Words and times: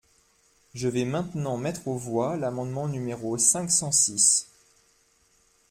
Je 0.73 0.87
vais 0.87 1.05
maintenant 1.05 1.57
mettre 1.57 1.87
aux 1.87 1.95
voix 1.95 2.35
l’amendement 2.35 2.87
numéro 2.87 3.37
cinq 3.37 3.69
cent 3.69 3.91
six. 3.91 4.49